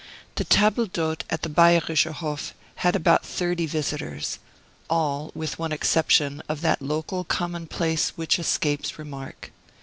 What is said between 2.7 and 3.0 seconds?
had